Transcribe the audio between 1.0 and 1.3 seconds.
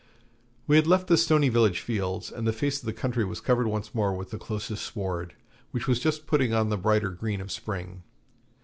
the